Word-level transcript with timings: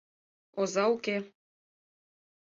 —Оза 0.61 0.83
уке... 0.93 1.17